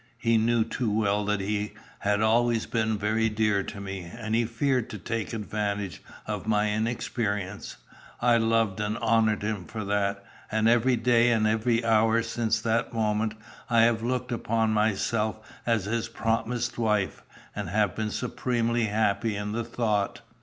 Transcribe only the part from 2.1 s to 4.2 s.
always been very dear to me,